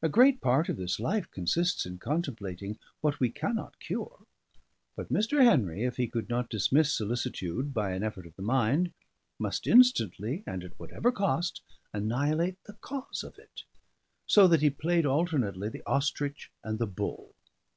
[0.00, 4.22] A great part of this life consists in contemplating what we cannot cure;
[4.94, 5.42] but Mr.
[5.42, 8.92] Henry, if he could not dismiss solicitude by an effort of the mind,
[9.40, 13.64] must instantly and at whatever cost annihilate the cause of it;
[14.24, 17.34] so that he played alternately the ostrich and the bull.